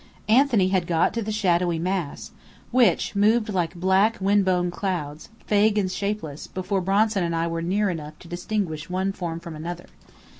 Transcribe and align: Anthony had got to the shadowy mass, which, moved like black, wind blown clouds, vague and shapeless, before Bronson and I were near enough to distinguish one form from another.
Anthony 0.29 0.69
had 0.69 0.87
got 0.87 1.13
to 1.13 1.21
the 1.21 1.31
shadowy 1.31 1.77
mass, 1.77 2.31
which, 2.71 3.15
moved 3.15 3.49
like 3.49 3.75
black, 3.75 4.17
wind 4.19 4.45
blown 4.45 4.71
clouds, 4.71 5.29
vague 5.47 5.77
and 5.77 5.91
shapeless, 5.91 6.47
before 6.47 6.81
Bronson 6.81 7.23
and 7.23 7.35
I 7.35 7.45
were 7.45 7.61
near 7.61 7.91
enough 7.91 8.17
to 8.17 8.27
distinguish 8.27 8.89
one 8.89 9.11
form 9.13 9.39
from 9.39 9.55
another. 9.55 9.85